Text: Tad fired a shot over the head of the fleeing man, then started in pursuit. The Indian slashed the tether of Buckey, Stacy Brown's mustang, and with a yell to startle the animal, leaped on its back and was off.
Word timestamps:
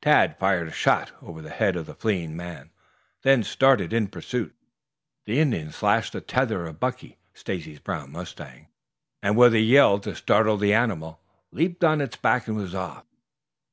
Tad 0.00 0.38
fired 0.38 0.68
a 0.68 0.72
shot 0.72 1.10
over 1.20 1.42
the 1.42 1.50
head 1.50 1.74
of 1.74 1.86
the 1.86 1.94
fleeing 1.96 2.36
man, 2.36 2.70
then 3.22 3.42
started 3.42 3.92
in 3.92 4.06
pursuit. 4.06 4.54
The 5.24 5.40
Indian 5.40 5.72
slashed 5.72 6.12
the 6.12 6.20
tether 6.20 6.66
of 6.68 6.78
Buckey, 6.78 7.16
Stacy 7.34 7.76
Brown's 7.78 8.12
mustang, 8.12 8.68
and 9.24 9.36
with 9.36 9.54
a 9.54 9.60
yell 9.60 9.98
to 9.98 10.14
startle 10.14 10.56
the 10.56 10.72
animal, 10.72 11.20
leaped 11.50 11.82
on 11.82 12.00
its 12.00 12.14
back 12.14 12.46
and 12.46 12.56
was 12.56 12.76
off. 12.76 13.06